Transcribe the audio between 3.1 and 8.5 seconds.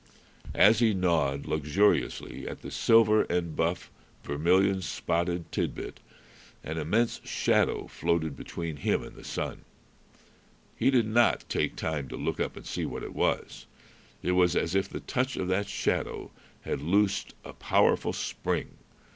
and buff, vermilion spotted tit bit, an immense shadow floated